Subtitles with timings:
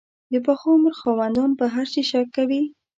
[0.31, 2.63] د پاخه عمر خاوندان په هر شي شک کوي.